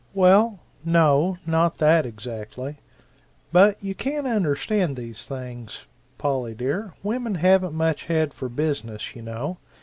"Well, 0.15 0.61
no 0.83 1.37
not 1.45 1.77
that 1.77 2.07
exactly; 2.07 2.77
but 3.51 3.83
you 3.83 3.93
can't 3.93 4.25
understand 4.25 4.95
these 4.95 5.27
things, 5.27 5.85
Polly 6.17 6.55
dear 6.55 6.95
women 7.03 7.35
haven't 7.35 7.75
much 7.75 8.05
head 8.05 8.33
for 8.33 8.49
business, 8.49 9.15
you 9.15 9.21
know. 9.21 9.59